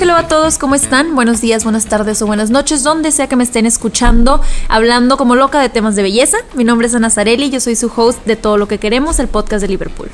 [0.00, 1.14] hello a todos, ¿cómo están?
[1.14, 5.36] Buenos días, buenas tardes o buenas noches, donde sea que me estén escuchando, hablando como
[5.36, 6.38] loca de temas de belleza.
[6.54, 9.28] Mi nombre es Ana Zarelli, yo soy su host de Todo lo que queremos, el
[9.28, 10.08] podcast de Liverpool.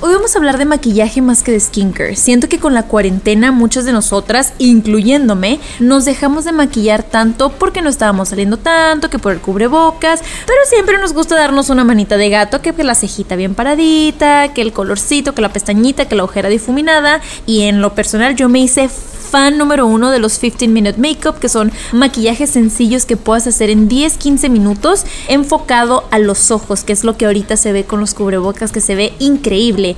[0.00, 2.14] Hoy vamos a hablar de maquillaje más que de skincare.
[2.14, 7.82] Siento que con la cuarentena muchas de nosotras, incluyéndome, nos dejamos de maquillar tanto porque
[7.82, 12.16] no estábamos saliendo tanto, que por el cubrebocas, pero siempre nos gusta darnos una manita
[12.16, 16.22] de gato, que la cejita bien paradita, que el colorcito, que la pestañita, que la
[16.22, 17.20] ojera difuminada.
[17.46, 18.90] Y en lo personal yo me hice
[19.24, 23.70] fan número uno de los 15 Minute Makeup, que son maquillajes sencillos que puedas hacer
[23.70, 28.00] en 10-15 minutos, enfocado a los ojos, que es lo que ahorita se ve con
[28.00, 29.96] los cubrebocas, que se ve increíble.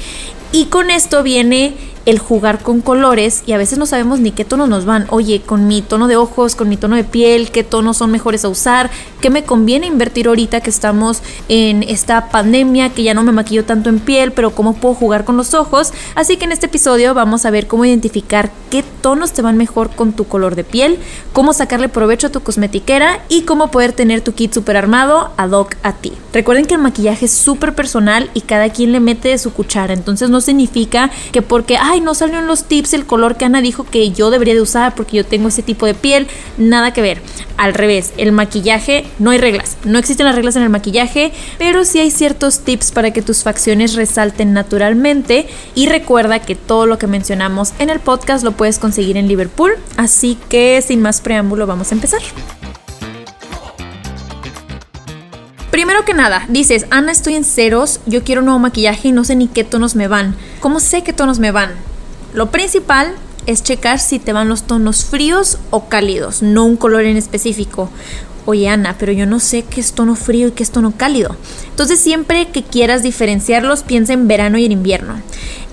[0.53, 1.75] Y con esto viene
[2.07, 5.07] el jugar con colores y a veces no sabemos ni qué tonos nos van.
[5.11, 8.45] Oye, con mi tono de ojos, con mi tono de piel, qué tonos son mejores
[8.45, 8.91] a usar,
[9.21, 13.65] qué me conviene invertir ahorita que estamos en esta pandemia, que ya no me maquillo
[13.65, 15.93] tanto en piel, pero cómo puedo jugar con los ojos.
[16.15, 19.91] Así que en este episodio vamos a ver cómo identificar qué tonos te van mejor
[19.91, 20.99] con tu color de piel,
[21.33, 25.51] cómo sacarle provecho a tu cosmetiquera y cómo poder tener tu kit super armado ad
[25.51, 26.13] hoc a ti.
[26.33, 29.93] Recuerden que el maquillaje es súper personal y cada quien le mete de su cuchara,
[29.93, 33.61] entonces no significa que porque, ay, no salió en los tips el color que Ana
[33.61, 36.27] dijo que yo debería de usar porque yo tengo ese tipo de piel,
[36.59, 37.21] nada que ver.
[37.57, 41.85] Al revés, el maquillaje, no hay reglas, no existen las reglas en el maquillaje, pero
[41.85, 46.99] sí hay ciertos tips para que tus facciones resalten naturalmente y recuerda que todo lo
[46.99, 51.67] que mencionamos en el podcast lo puedes conseguir en Liverpool, así que sin más preámbulo
[51.67, 52.21] vamos a empezar.
[55.77, 59.25] Primero que nada, dices, Ana, estoy en ceros, yo quiero un nuevo maquillaje y no
[59.25, 60.35] sé ni qué tonos me van.
[60.61, 61.73] ¿Cómo sé qué tonos me van?
[62.33, 63.13] Lo principal
[63.45, 67.91] es checar si te van los tonos fríos o cálidos, no un color en específico.
[68.47, 71.37] Oye Ana, pero yo no sé qué es tono frío y qué es tono cálido.
[71.69, 75.21] Entonces siempre que quieras diferenciarlos, piensa en verano y en invierno.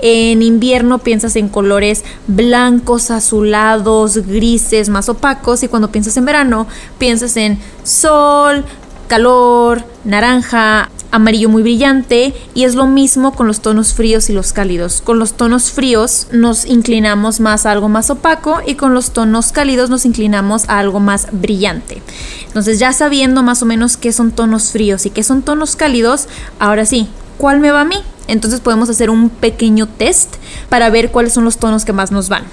[0.02, 6.68] En invierno piensas en colores blancos, azulados, grises, más opacos y cuando piensas en verano
[6.98, 8.66] piensas en sol,
[9.08, 14.52] calor, naranja, amarillo muy brillante y es lo mismo con los tonos fríos y los
[14.52, 15.02] cálidos.
[15.02, 19.52] Con los tonos fríos nos inclinamos más a algo más opaco y con los tonos
[19.52, 22.02] cálidos nos inclinamos a algo más brillante.
[22.48, 26.28] Entonces ya sabiendo más o menos qué son tonos fríos y qué son tonos cálidos,
[26.58, 27.98] ahora sí, ¿cuál me va a mí?
[28.28, 30.36] Entonces podemos hacer un pequeño test
[30.70, 32.46] para ver cuáles son los tonos que más nos van.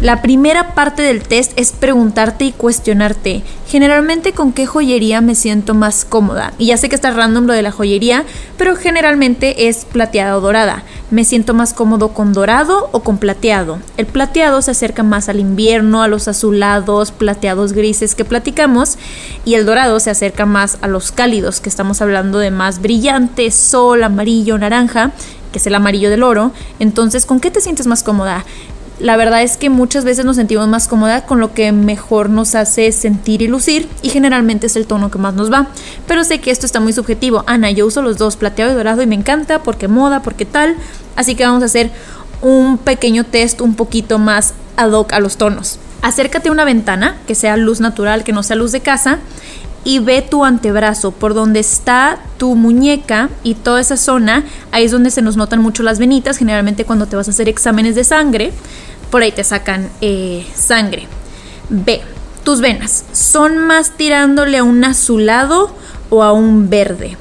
[0.00, 5.74] La primera parte del test es preguntarte y cuestionarte, generalmente con qué joyería me siento
[5.74, 6.52] más cómoda.
[6.58, 8.24] Y ya sé que está random lo de la joyería,
[8.56, 10.82] pero generalmente es plateada o dorada.
[11.10, 13.78] Me siento más cómodo con dorado o con plateado.
[13.96, 18.98] El plateado se acerca más al invierno, a los azulados, plateados grises que platicamos,
[19.44, 23.50] y el dorado se acerca más a los cálidos, que estamos hablando de más brillante,
[23.50, 25.12] sol, amarillo, naranja
[25.54, 26.50] que es el amarillo del oro.
[26.80, 28.44] Entonces, ¿con qué te sientes más cómoda?
[29.00, 32.54] La verdad es que muchas veces nos sentimos más cómoda con lo que mejor nos
[32.54, 35.66] hace sentir y lucir y generalmente es el tono que más nos va.
[36.06, 37.42] Pero sé que esto está muy subjetivo.
[37.48, 40.76] Ana, yo uso los dos, plateado y dorado y me encanta porque moda, porque tal.
[41.16, 41.90] Así que vamos a hacer
[42.40, 45.80] un pequeño test un poquito más ad hoc a los tonos.
[46.02, 49.18] Acércate a una ventana que sea luz natural, que no sea luz de casa
[49.84, 54.90] y ve tu antebrazo, por donde está tu muñeca y toda esa zona, ahí es
[54.90, 58.04] donde se nos notan mucho las venitas, generalmente cuando te vas a hacer exámenes de
[58.04, 58.52] sangre,
[59.10, 61.06] por ahí te sacan eh, sangre.
[61.68, 62.00] Ve,
[62.44, 65.74] tus venas, ¿son más tirándole a un azulado
[66.10, 67.16] o a un verde?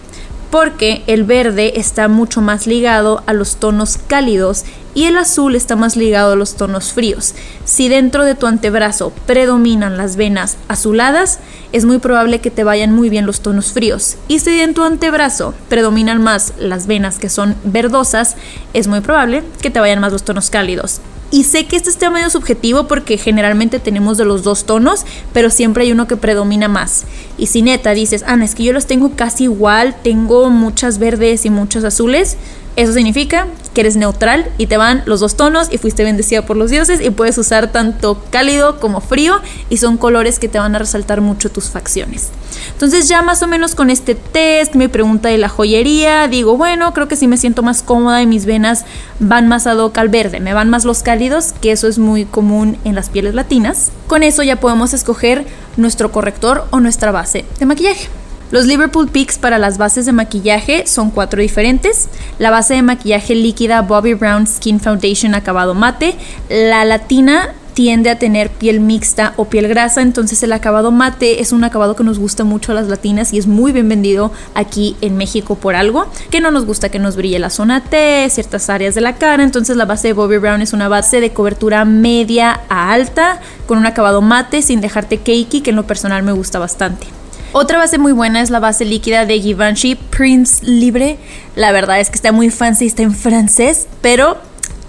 [0.53, 5.75] porque el verde está mucho más ligado a los tonos cálidos y el azul está
[5.75, 7.33] más ligado a los tonos fríos.
[7.65, 11.39] Si dentro de tu antebrazo predominan las venas azuladas,
[11.71, 14.17] es muy probable que te vayan muy bien los tonos fríos.
[14.27, 18.35] Y si en tu antebrazo predominan más las venas que son verdosas,
[18.73, 21.01] es muy probable que te vayan más los tonos cálidos.
[21.33, 25.49] Y sé que este está medio subjetivo porque generalmente tenemos de los dos tonos, pero
[25.49, 27.05] siempre hay uno que predomina más.
[27.39, 31.47] Y si neta dices, Ana, es que yo los tengo casi igual, tengo muchas verdes
[31.47, 32.37] y muchos azules,
[32.75, 36.57] eso significa que eres neutral y te van los dos tonos y fuiste bendecida por
[36.57, 39.39] los dioses y puedes usar tanto cálido como frío
[39.69, 42.29] y son colores que te van a resaltar mucho tus facciones.
[42.71, 46.93] Entonces ya más o menos con este test, mi pregunta de la joyería, digo, bueno,
[46.93, 48.85] creo que sí me siento más cómoda y mis venas
[49.19, 52.25] van más ad hoc al verde, me van más los cálidos, que eso es muy
[52.25, 53.91] común en las pieles latinas.
[54.07, 55.45] Con eso ya podemos escoger
[55.77, 58.22] nuestro corrector o nuestra base de maquillaje.
[58.53, 62.07] Los Liverpool Picks para las bases de maquillaje son cuatro diferentes.
[62.37, 66.15] La base de maquillaje líquida Bobby Brown Skin Foundation acabado mate.
[66.49, 71.51] La latina tiende a tener piel mixta o piel grasa, entonces el acabado mate es
[71.51, 74.95] un acabado que nos gusta mucho a las latinas y es muy bien vendido aquí
[75.01, 78.69] en México por algo, que no nos gusta que nos brille la zona T, ciertas
[78.69, 81.85] áreas de la cara, entonces la base de Bobbi Brown es una base de cobertura
[81.85, 86.33] media a alta, con un acabado mate sin dejarte cakey, que en lo personal me
[86.33, 87.07] gusta bastante.
[87.55, 91.19] Otra base muy buena es la base líquida de Givenchy Prince Libre.
[91.55, 94.37] La verdad es que está muy fancy, está en francés, pero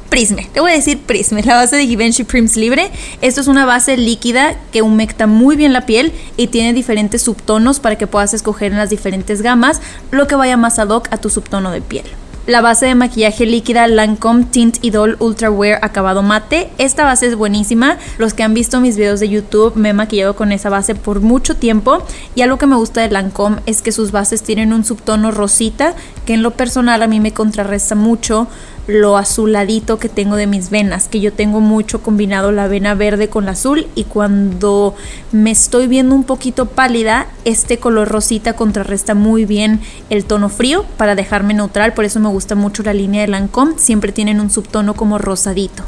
[0.08, 2.90] Prisme, te voy a decir Prisme, la base de Givenchy Prims Libre.
[3.20, 7.80] Esto es una base líquida que humecta muy bien la piel y tiene diferentes subtonos
[7.80, 11.18] para que puedas escoger en las diferentes gamas lo que vaya más ad hoc a
[11.18, 12.06] tu subtono de piel
[12.46, 16.70] la base de maquillaje líquida Lancome Tint Idol Ultra Wear acabado mate.
[16.78, 17.96] Esta base es buenísima.
[18.18, 21.20] Los que han visto mis videos de YouTube me he maquillado con esa base por
[21.20, 22.02] mucho tiempo
[22.34, 25.94] y algo que me gusta de Lancome es que sus bases tienen un subtono rosita
[26.26, 28.46] que en lo personal a mí me contrarresta mucho
[28.86, 33.28] lo azuladito que tengo de mis venas, que yo tengo mucho combinado la vena verde
[33.28, 34.94] con la azul y cuando
[35.32, 40.84] me estoy viendo un poquito pálida, este color rosita contrarresta muy bien el tono frío
[40.96, 44.50] para dejarme neutral, por eso me gusta mucho la línea de Lancome, siempre tienen un
[44.50, 45.84] subtono como rosadito.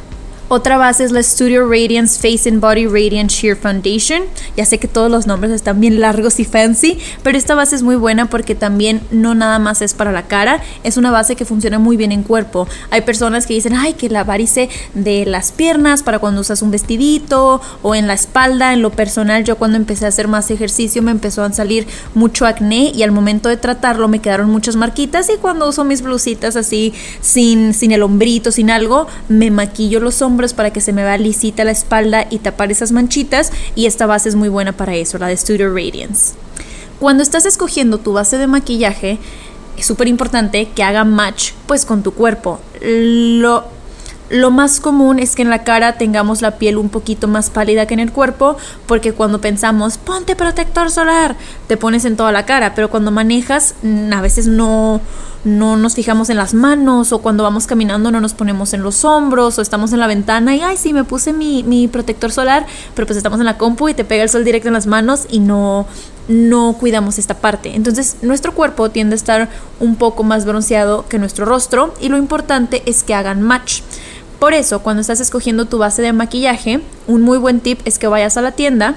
[0.49, 4.23] Otra base es la Studio Radiance Face and Body Radiant Sheer Foundation.
[4.57, 7.83] Ya sé que todos los nombres están bien largos y fancy, pero esta base es
[7.83, 11.45] muy buena porque también no nada más es para la cara, es una base que
[11.45, 12.69] funciona muy bien en cuerpo.
[12.91, 16.71] Hay personas que dicen, ay, que la varice de las piernas para cuando usas un
[16.71, 18.73] vestidito o en la espalda.
[18.73, 22.47] En lo personal, yo cuando empecé a hacer más ejercicio me empezó a salir mucho
[22.47, 26.55] acné y al momento de tratarlo me quedaron muchas marquitas y cuando uso mis blusitas
[26.55, 31.03] así sin, sin el hombrito, sin algo, me maquillo los hombros para que se me
[31.03, 34.94] vea lisita la espalda y tapar esas manchitas y esta base es muy buena para
[34.94, 36.35] eso, la de Studio Radiance.
[36.99, 39.19] Cuando estás escogiendo tu base de maquillaje,
[39.77, 42.61] es súper importante que haga match pues con tu cuerpo.
[42.81, 43.65] Lo,
[44.28, 47.87] lo más común es que en la cara tengamos la piel un poquito más pálida
[47.87, 48.56] que en el cuerpo,
[48.87, 51.37] porque cuando pensamos, ponte protector solar,
[51.69, 55.00] te pones en toda la cara, pero cuando manejas, mm, a veces no,
[55.44, 59.05] no nos fijamos en las manos o cuando vamos caminando no nos ponemos en los
[59.05, 62.67] hombros o estamos en la ventana y, ay, sí, me puse mi, mi protector solar,
[62.94, 65.26] pero pues estamos en la compu y te pega el sol directo en las manos
[65.31, 65.87] y no,
[66.28, 67.75] no cuidamos esta parte.
[67.75, 72.17] Entonces nuestro cuerpo tiende a estar un poco más bronceado que nuestro rostro y lo
[72.17, 73.82] importante es que hagan match.
[74.38, 78.06] Por eso, cuando estás escogiendo tu base de maquillaje, un muy buen tip es que
[78.06, 78.94] vayas a la tienda,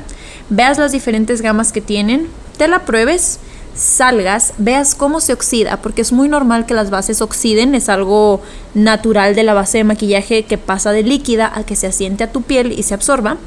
[0.50, 2.28] veas las diferentes gamas que tienen,
[2.58, 3.40] te la pruebes
[3.74, 8.42] salgas, veas cómo se oxida, porque es muy normal que las bases oxiden, es algo
[8.74, 12.32] natural de la base de maquillaje que pasa de líquida a que se asiente a
[12.32, 13.38] tu piel y se absorba.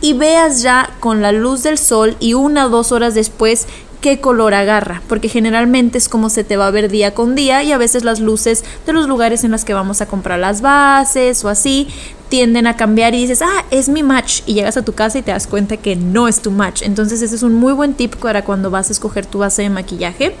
[0.00, 3.66] Y veas ya con la luz del sol y una o dos horas después
[4.02, 7.62] qué color agarra, porque generalmente es como se te va a ver día con día
[7.62, 10.60] y a veces las luces de los lugares en los que vamos a comprar las
[10.60, 11.88] bases o así
[12.28, 15.22] tienden a cambiar y dices, ah, es mi match y llegas a tu casa y
[15.22, 16.82] te das cuenta que no es tu match.
[16.82, 19.70] Entonces ese es un muy buen tip para cuando vas a escoger tu base de
[19.70, 20.34] maquillaje.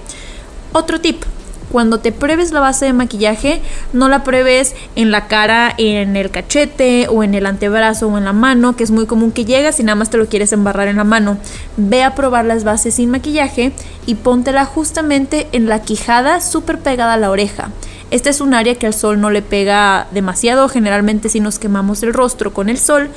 [0.72, 1.22] Otro tip,
[1.72, 3.62] cuando te pruebes la base de maquillaje,
[3.94, 8.26] no la pruebes en la cara, en el cachete o en el antebrazo o en
[8.26, 10.88] la mano, que es muy común que llegas y nada más te lo quieres embarrar
[10.88, 11.38] en la mano.
[11.78, 13.72] Ve a probar las bases sin maquillaje
[14.04, 17.70] y póntela justamente en la quijada súper pegada a la oreja.
[18.10, 22.02] Este es un área que al sol no le pega demasiado, generalmente si nos quemamos
[22.02, 23.08] el rostro con el sol,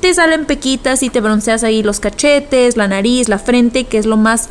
[0.00, 4.04] te salen pequitas y te bronceas ahí los cachetes, la nariz, la frente, que es
[4.04, 4.48] lo más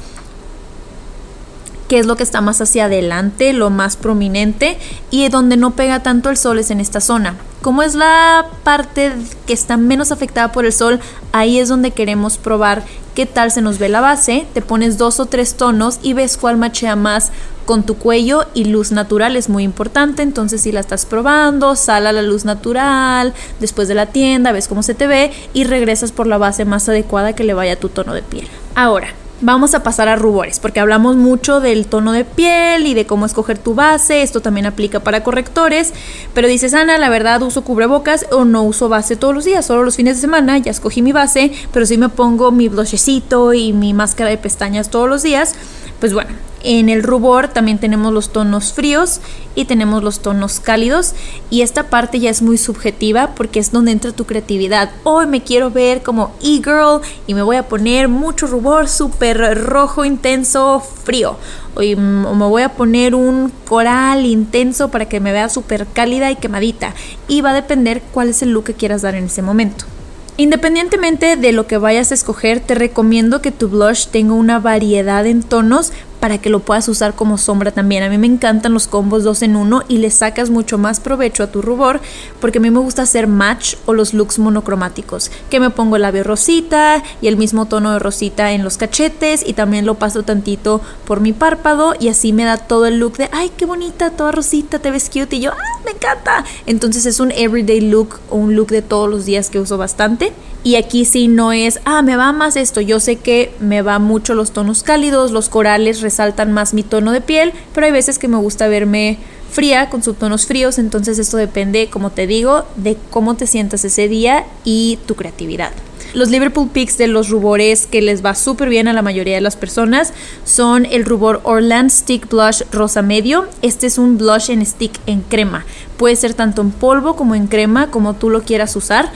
[1.88, 4.78] que es lo que está más hacia adelante, lo más prominente
[5.10, 7.36] y donde no pega tanto el sol es en esta zona.
[7.62, 9.14] Como es la parte
[9.48, 11.00] que está menos afectada por el sol,
[11.32, 12.84] ahí es donde queremos probar
[13.16, 14.46] qué tal se nos ve la base.
[14.54, 17.32] Te pones dos o tres tonos y ves cuál machea más
[17.66, 20.24] con tu cuello y luz natural es muy importante.
[20.24, 24.68] Entonces, si la estás probando, sal a la luz natural, después de la tienda, ves
[24.68, 27.78] cómo se te ve y regresas por la base más adecuada que le vaya a
[27.78, 28.48] tu tono de piel.
[28.76, 29.08] Ahora,
[29.44, 33.26] vamos a pasar a rubores, porque hablamos mucho del tono de piel y de cómo
[33.26, 35.94] escoger tu base, esto también aplica para correctores,
[36.34, 39.84] pero dices, Ana, la verdad uso cubrebocas o no uso base todos los días, solo
[39.84, 43.74] los fines de semana, ya escogí mi base, pero si me pongo mi blushecito y
[43.74, 45.56] mi máscara de pestañas todos los días,
[46.04, 46.32] pues bueno,
[46.64, 49.22] en el rubor también tenemos los tonos fríos
[49.56, 51.14] y tenemos los tonos cálidos
[51.50, 54.92] y esta parte ya es muy subjetiva porque es donde entra tu creatividad.
[55.06, 60.04] Hoy me quiero ver como e-girl y me voy a poner mucho rubor súper rojo,
[60.04, 61.38] intenso, frío.
[61.74, 66.36] Hoy me voy a poner un coral intenso para que me vea súper cálida y
[66.36, 66.94] quemadita.
[67.30, 69.86] Y va a depender cuál es el look que quieras dar en ese momento.
[70.36, 75.28] Independientemente de lo que vayas a escoger, te recomiendo que tu blush tenga una variedad
[75.28, 78.02] en tonos para que lo puedas usar como sombra también.
[78.02, 81.44] A mí me encantan los combos dos en uno y le sacas mucho más provecho
[81.44, 82.00] a tu rubor
[82.40, 85.32] porque a mí me gusta hacer match o los looks monocromáticos.
[85.50, 89.46] Que me pongo el labio rosita y el mismo tono de rosita en los cachetes
[89.46, 93.18] y también lo paso tantito por mi párpado y así me da todo el look
[93.18, 96.46] de ay, qué bonita, toda rosita, te ves cute y yo, ah, me encanta.
[96.66, 100.32] Entonces es un everyday look o un look de todos los días que uso bastante.
[100.64, 102.80] Y aquí sí no es, ah, me va más esto.
[102.80, 107.12] Yo sé que me va mucho los tonos cálidos, los corales resaltan más mi tono
[107.12, 109.18] de piel, pero hay veces que me gusta verme
[109.52, 114.08] fría con subtonos fríos, entonces esto depende, como te digo, de cómo te sientas ese
[114.08, 115.72] día y tu creatividad.
[116.14, 119.42] Los Liverpool Picks de los rubores que les va súper bien a la mayoría de
[119.42, 120.14] las personas
[120.46, 123.48] son el rubor Orland Stick Blush Rosa Medio.
[123.64, 125.66] Este es un blush en stick en crema.
[125.98, 129.12] Puede ser tanto en polvo como en crema, como tú lo quieras usar.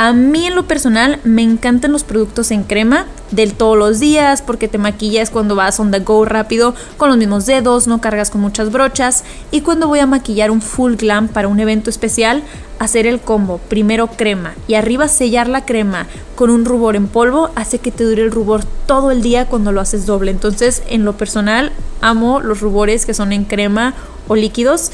[0.00, 4.42] A mí en lo personal me encantan los productos en crema del todos los días
[4.42, 8.30] porque te maquillas cuando vas on the go rápido con los mismos dedos, no cargas
[8.30, 12.44] con muchas brochas y cuando voy a maquillar un full glam para un evento especial,
[12.78, 17.50] hacer el combo, primero crema y arriba sellar la crema con un rubor en polvo
[17.56, 20.30] hace que te dure el rubor todo el día cuando lo haces doble.
[20.30, 23.94] Entonces, en lo personal, amo los rubores que son en crema
[24.28, 24.92] o líquidos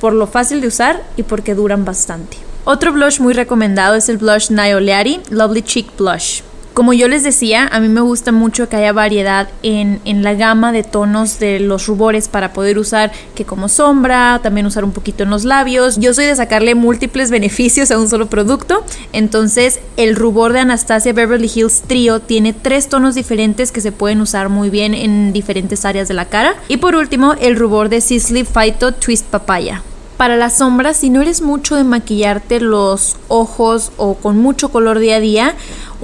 [0.00, 2.53] por lo fácil de usar y porque duran bastante.
[2.66, 6.40] Otro blush muy recomendado es el blush Naoleari Lovely Cheek Blush.
[6.72, 10.32] Como yo les decía, a mí me gusta mucho que haya variedad en, en, la
[10.32, 14.92] gama de tonos de los rubores para poder usar que como sombra, también usar un
[14.92, 16.00] poquito en los labios.
[16.00, 18.82] Yo soy de sacarle múltiples beneficios a un solo producto.
[19.12, 24.22] Entonces el rubor de Anastasia Beverly Hills Trio tiene tres tonos diferentes que se pueden
[24.22, 26.54] usar muy bien en diferentes áreas de la cara.
[26.68, 29.82] Y por último el rubor de Sisley Phyto Twist Papaya.
[30.16, 35.00] Para las sombras, si no eres mucho de maquillarte los ojos o con mucho color
[35.00, 35.54] día a día,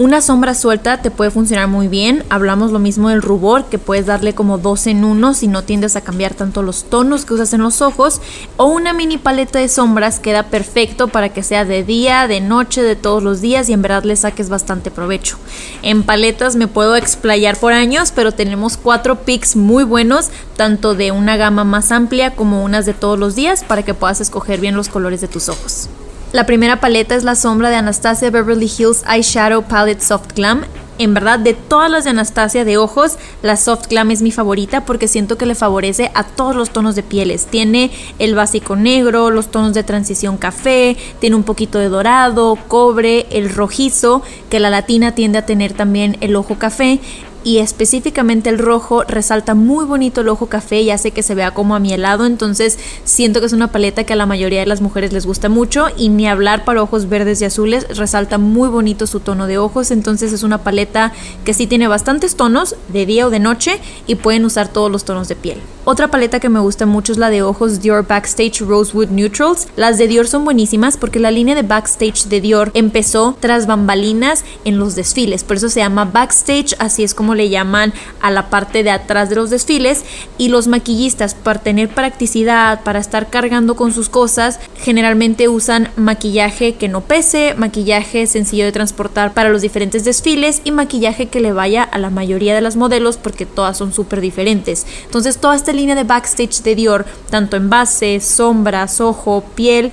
[0.00, 2.24] una sombra suelta te puede funcionar muy bien.
[2.30, 5.94] Hablamos lo mismo del rubor, que puedes darle como dos en uno si no tiendes
[5.94, 8.22] a cambiar tanto los tonos que usas en los ojos.
[8.56, 12.82] O una mini paleta de sombras queda perfecto para que sea de día, de noche,
[12.82, 15.36] de todos los días y en verdad le saques bastante provecho.
[15.82, 21.12] En paletas me puedo explayar por años, pero tenemos cuatro picks muy buenos, tanto de
[21.12, 24.76] una gama más amplia como unas de todos los días, para que puedas escoger bien
[24.76, 25.90] los colores de tus ojos.
[26.32, 30.62] La primera paleta es la sombra de Anastasia Beverly Hills Eyeshadow Palette Soft Glam.
[30.98, 34.84] En verdad, de todas las de Anastasia de ojos, la Soft Glam es mi favorita
[34.84, 37.46] porque siento que le favorece a todos los tonos de pieles.
[37.46, 43.26] Tiene el básico negro, los tonos de transición café, tiene un poquito de dorado, cobre,
[43.30, 47.00] el rojizo, que la latina tiende a tener también el ojo café
[47.44, 51.52] y específicamente el rojo resalta muy bonito el ojo café y hace que se vea
[51.52, 54.66] como a mi helado, entonces siento que es una paleta que a la mayoría de
[54.66, 58.68] las mujeres les gusta mucho y ni hablar para ojos verdes y azules resalta muy
[58.68, 61.12] bonito su tono de ojos, entonces es una paleta
[61.44, 65.04] que sí tiene bastantes tonos de día o de noche y pueden usar todos los
[65.04, 65.58] tonos de piel.
[65.86, 69.66] Otra paleta que me gusta mucho es la de ojos Dior Backstage Rosewood Neutrals.
[69.76, 74.44] Las de Dior son buenísimas porque la línea de Backstage de Dior empezó tras bambalinas
[74.66, 78.50] en los desfiles, por eso se llama Backstage, así es como le llaman a la
[78.50, 80.04] parte de atrás de los desfiles
[80.36, 86.74] y los maquillistas para tener practicidad, para estar cargando con sus cosas, generalmente usan maquillaje
[86.74, 91.52] que no pese, maquillaje sencillo de transportar para los diferentes desfiles y maquillaje que le
[91.52, 94.86] vaya a la mayoría de las modelos porque todas son súper diferentes.
[95.06, 99.92] Entonces toda esta línea de backstage de Dior, tanto en base, sombras, ojo, piel,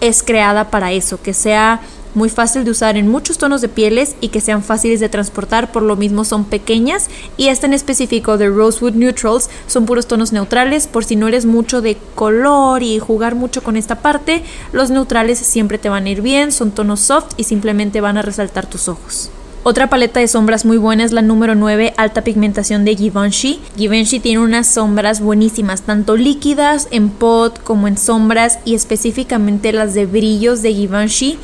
[0.00, 1.82] es creada para eso, que sea
[2.14, 5.70] muy fácil de usar en muchos tonos de pieles y que sean fáciles de transportar,
[5.70, 10.32] por lo mismo son pequeñas y esta en específico de Rosewood Neutrals son puros tonos
[10.32, 14.42] neutrales, por si no eres mucho de color y jugar mucho con esta parte,
[14.72, 18.22] los neutrales siempre te van a ir bien, son tonos soft y simplemente van a
[18.22, 19.30] resaltar tus ojos.
[19.68, 23.60] Otra paleta de sombras muy buena es la número 9, alta pigmentación de Givenchy.
[23.76, 29.92] Givenchy tiene unas sombras buenísimas, tanto líquidas en pot como en sombras y específicamente las
[29.92, 31.38] de brillos de Givenchy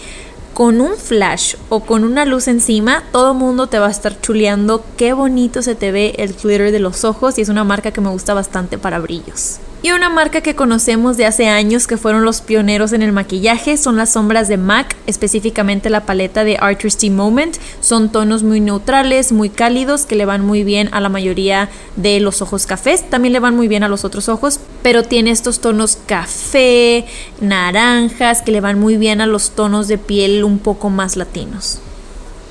[0.54, 4.83] con un flash o con una luz encima, todo mundo te va a estar chuleando
[4.97, 8.00] qué bonito se te ve el glitter de los ojos y es una marca que
[8.00, 9.59] me gusta bastante para brillos.
[9.85, 13.76] Y una marca que conocemos de hace años que fueron los pioneros en el maquillaje
[13.76, 17.59] son las sombras de MAC, específicamente la paleta de Artistry Moment.
[17.83, 22.19] Son tonos muy neutrales, muy cálidos, que le van muy bien a la mayoría de
[22.21, 23.11] los ojos cafés.
[23.11, 27.05] También le van muy bien a los otros ojos, pero tiene estos tonos café,
[27.43, 31.79] naranjas, que le van muy bien a los tonos de piel un poco más latinos.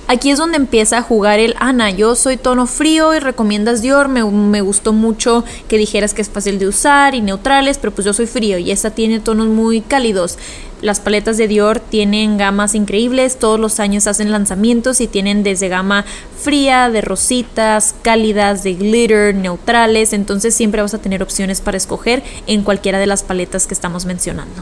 [0.05, 1.89] Aquí es donde empieza a jugar el Ana.
[1.89, 4.09] Yo soy tono frío y recomiendas Dior.
[4.09, 8.11] Me, gustó mucho que dijeras que es fácil de usar y neutrales, pero pues yo
[8.11, 10.37] soy frío y esta tiene tonos muy cálidos.
[10.81, 15.69] Las paletas de Dior tienen gamas increíbles, todos los años hacen lanzamientos y tienen desde
[15.69, 16.03] gama
[16.37, 22.21] fría, de rositas, cálidas, de glitter, neutrales, entonces siempre vas a tener opciones para escoger
[22.47, 24.61] en cualquiera de las paletas que estamos mencionando.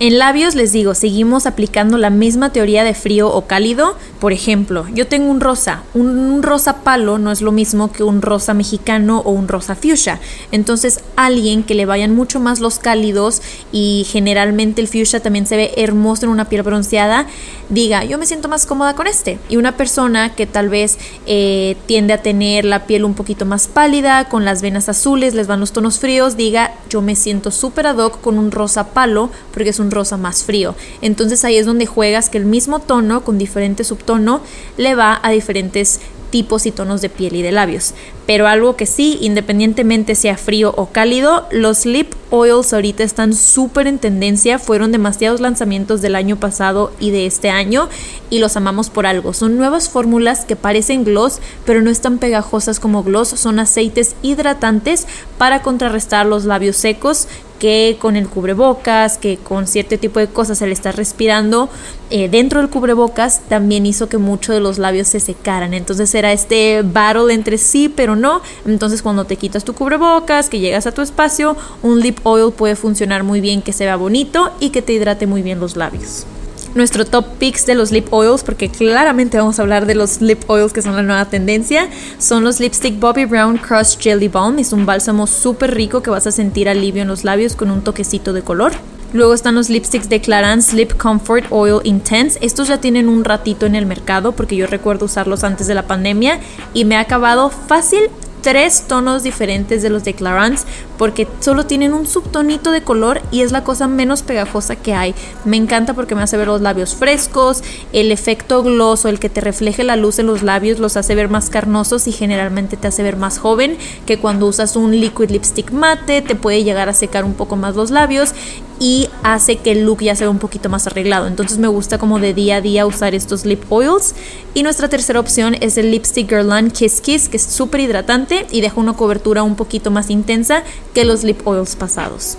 [0.00, 3.96] En labios les digo, seguimos aplicando la misma teoría de frío o cálido.
[4.18, 5.84] Por ejemplo, yo tengo un rosa.
[5.94, 10.18] Un, rosa palo no es lo mismo que un rosa mexicano o un rosa fuchsia.
[10.50, 15.56] Entonces, alguien que le vayan mucho más los cálidos y generalmente el fuchsia también se
[15.56, 17.26] ve hermoso en una piel bronceada,
[17.68, 19.38] diga, yo me siento más cómoda con este.
[19.48, 23.68] Y una persona que tal vez eh, tiende a tener la piel un poquito más
[23.68, 27.86] pálida, con las venas azules, les van los tonos fríos, diga, yo me siento súper
[27.86, 30.74] ad hoc con un rosa palo porque es un rosa más frío.
[31.00, 34.40] Entonces ahí es donde juegas que el mismo tono con diferente subtono
[34.76, 36.00] le va a diferentes
[36.32, 37.94] tipos y tonos de piel y de labios.
[38.26, 43.86] Pero algo que sí, independientemente sea frío o cálido, los lip oils ahorita están súper
[43.86, 44.58] en tendencia.
[44.58, 47.88] Fueron demasiados lanzamientos del año pasado y de este año
[48.30, 49.34] y los amamos por algo.
[49.34, 53.28] Son nuevas fórmulas que parecen gloss, pero no están pegajosas como gloss.
[53.28, 57.28] Son aceites hidratantes para contrarrestar los labios secos
[57.62, 61.68] que con el cubrebocas, que con cierto tipo de cosas se le está respirando
[62.10, 65.72] eh, dentro del cubrebocas, también hizo que muchos de los labios se secaran.
[65.72, 68.42] Entonces era este battle entre sí, pero no.
[68.66, 72.74] Entonces cuando te quitas tu cubrebocas, que llegas a tu espacio, un lip oil puede
[72.74, 76.26] funcionar muy bien, que se vea bonito y que te hidrate muy bien los labios
[76.74, 80.42] nuestro top picks de los lip oils, porque claramente vamos a hablar de los lip
[80.48, 81.88] oils que son la nueva tendencia,
[82.18, 84.58] son los Lipstick Bobby Brown Crushed Jelly Balm.
[84.58, 87.82] Es un bálsamo súper rico que vas a sentir alivio en los labios con un
[87.82, 88.72] toquecito de color.
[89.12, 92.38] Luego están los lipsticks de Clarins Lip Comfort Oil Intense.
[92.40, 95.86] Estos ya tienen un ratito en el mercado porque yo recuerdo usarlos antes de la
[95.86, 96.40] pandemia
[96.72, 98.08] y me ha acabado fácil
[98.42, 100.66] tres tonos diferentes de los de Clarins
[100.98, 105.14] porque solo tienen un subtonito de color y es la cosa menos pegajosa que hay.
[105.44, 109.28] Me encanta porque me hace ver los labios frescos, el efecto gloss o el que
[109.28, 112.88] te refleje la luz en los labios los hace ver más carnosos y generalmente te
[112.88, 116.94] hace ver más joven que cuando usas un liquid lipstick mate, te puede llegar a
[116.94, 118.34] secar un poco más los labios
[118.82, 121.28] y hace que el look ya sea un poquito más arreglado.
[121.28, 124.12] Entonces me gusta como de día a día usar estos lip oils.
[124.54, 128.60] Y nuestra tercera opción es el Lipstick Guerlain Kiss Kiss, que es súper hidratante y
[128.60, 132.36] deja una cobertura un poquito más intensa que los lip oils pasados.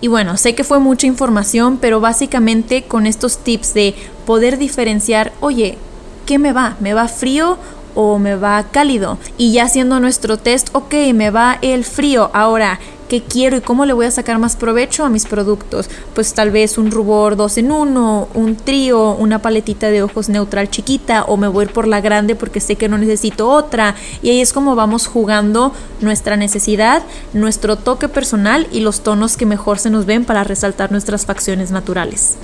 [0.00, 5.34] Y bueno, sé que fue mucha información, pero básicamente con estos tips de poder diferenciar,
[5.40, 5.76] oye,
[6.24, 6.78] ¿qué me va?
[6.80, 7.58] ¿Me va frío
[7.94, 9.18] o me va cálido.
[9.36, 12.30] Y ya haciendo nuestro test, ok, me va el frío.
[12.32, 15.90] Ahora, ¿qué quiero y cómo le voy a sacar más provecho a mis productos?
[16.14, 20.70] Pues tal vez un rubor 2 en 1, un trío, una paletita de ojos neutral
[20.70, 23.96] chiquita o me voy por la grande porque sé que no necesito otra.
[24.22, 29.44] Y ahí es como vamos jugando nuestra necesidad, nuestro toque personal y los tonos que
[29.44, 32.36] mejor se nos ven para resaltar nuestras facciones naturales.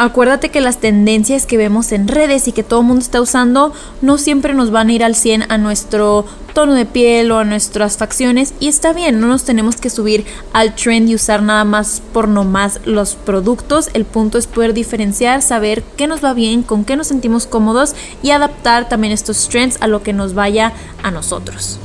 [0.00, 3.72] Acuérdate que las tendencias que vemos en redes y que todo el mundo está usando
[4.00, 7.44] no siempre nos van a ir al 100 a nuestro tono de piel o a
[7.44, 11.64] nuestras facciones y está bien, no nos tenemos que subir al trend y usar nada
[11.64, 13.90] más por nomás los productos.
[13.92, 17.96] El punto es poder diferenciar, saber qué nos va bien, con qué nos sentimos cómodos
[18.22, 21.80] y adaptar también estos trends a lo que nos vaya a nosotros.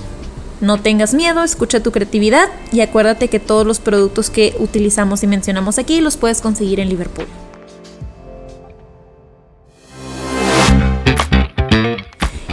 [0.61, 5.27] No tengas miedo, escucha tu creatividad y acuérdate que todos los productos que utilizamos y
[5.27, 7.25] mencionamos aquí los puedes conseguir en Liverpool.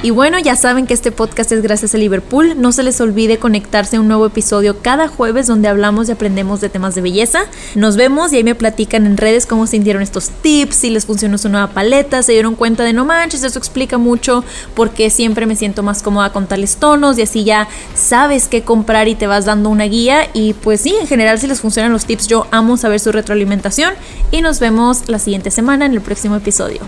[0.03, 2.55] Y bueno, ya saben que este podcast es gracias a Liverpool.
[2.57, 6.63] No se les olvide conectarse a un nuevo episodio cada jueves donde hablamos y aprendemos
[6.63, 7.41] de temas de belleza.
[7.75, 11.37] Nos vemos y ahí me platican en redes cómo sintieron estos tips, si les funcionó
[11.37, 14.43] su nueva paleta, se dieron cuenta de no manches, eso explica mucho
[14.75, 19.07] porque siempre me siento más cómoda con tales tonos y así ya sabes qué comprar
[19.07, 20.31] y te vas dando una guía.
[20.33, 23.93] Y pues sí, en general si les funcionan los tips, yo amo saber su retroalimentación
[24.31, 26.81] y nos vemos la siguiente semana en el próximo episodio.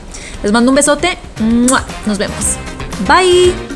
[0.42, 1.18] Les mando un besote,
[2.06, 2.56] nos vemos.
[3.06, 3.71] Bye!